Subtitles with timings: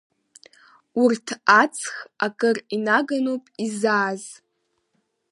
[1.03, 1.27] Урҭ
[1.61, 1.87] аҵх
[2.25, 4.23] акыр инаганоуп изааз…